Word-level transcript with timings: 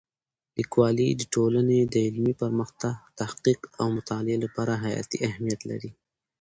لیکوالی 0.57 1.09
د 1.15 1.21
ټولنې 1.33 1.79
د 1.93 1.95
علمي 2.05 2.33
پرمختګ، 2.41 2.93
تحقیق 3.19 3.59
او 3.79 3.87
مطالعې 3.97 4.37
لپاره 4.45 4.73
حیاتي 4.83 5.17
اهمیت 5.27 5.61
لري. 5.69 5.91